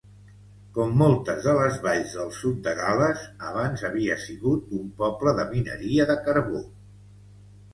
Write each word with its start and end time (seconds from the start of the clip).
Com 0.75 0.93
moltes 1.01 1.41
de 1.47 1.51
les 1.57 1.75
valls 1.83 2.15
del 2.21 2.31
sud 2.37 2.57
de 2.67 2.73
Gal·les, 2.81 3.27
abans 3.51 3.83
havia 3.91 4.17
sigut 4.25 4.75
un 4.79 4.89
poble 5.03 5.35
de 5.41 5.47
mineria 5.53 6.09
de 6.15 6.17
carbó. 6.31 6.65